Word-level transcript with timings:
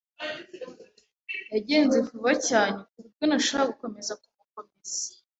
Yagenze 1.53 1.97
vuba 2.07 2.31
cyane 2.47 2.77
kuburyo 2.89 3.23
ntashobora 3.27 3.69
gukomeza 3.71 4.13
kumukomeza. 4.21 4.97